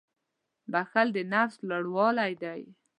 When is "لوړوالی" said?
1.69-2.31